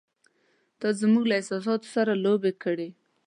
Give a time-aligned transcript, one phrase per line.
[0.79, 2.89] “تا زموږ له احساساتو سره لوبې کړې!